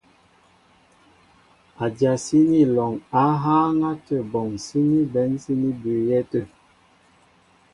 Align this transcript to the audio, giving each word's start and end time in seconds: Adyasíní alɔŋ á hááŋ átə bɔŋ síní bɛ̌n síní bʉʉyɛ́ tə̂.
Adyasíní 1.85 2.59
alɔŋ 2.67 2.93
á 3.21 3.23
hááŋ 3.43 3.79
átə 3.91 4.15
bɔŋ 4.31 4.49
síní 4.65 4.99
bɛ̌n 5.13 5.31
síní 5.43 5.69
bʉʉyɛ́ 5.81 6.21
tə̂. 6.31 6.43